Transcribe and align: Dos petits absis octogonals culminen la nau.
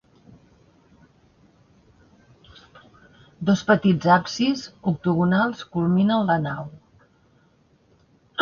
Dos 3.51 3.63
petits 3.69 4.11
absis 4.15 4.67
octogonals 4.93 5.63
culminen 5.77 6.29
la 6.33 6.39
nau. 6.51 6.69